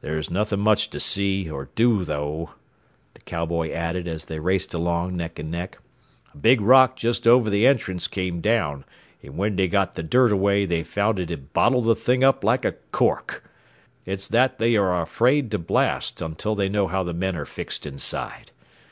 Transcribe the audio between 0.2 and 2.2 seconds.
nothing much to see, or do,